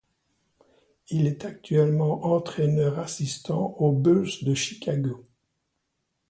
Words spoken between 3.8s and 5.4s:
Bulls de Chicago.